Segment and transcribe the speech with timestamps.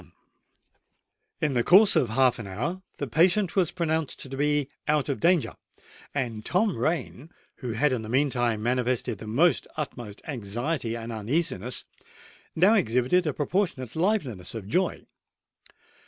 [1.41, 5.19] In the course of half an hour the patient was pronounced to be out of
[5.19, 5.53] danger;
[6.11, 11.85] and Tom Rain, who had in the meantime manifested the utmost anxiety and uneasiness,
[12.55, 15.05] now exhibited a proportionate liveliness of joy.